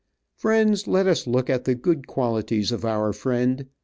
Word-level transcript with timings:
Friends 0.35 0.87
let 0.87 1.05
us 1.05 1.27
look 1.27 1.47
at 1.47 1.65
the 1.65 1.75
good 1.75 2.07
qualities 2.07 2.71
of 2.71 2.83
our 2.83 3.13
friend. 3.13 3.67